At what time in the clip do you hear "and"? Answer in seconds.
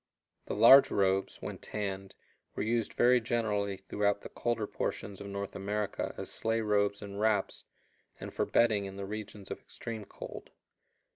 7.03-7.19, 8.19-8.33